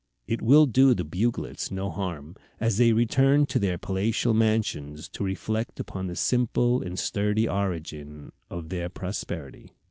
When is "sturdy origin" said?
6.97-8.31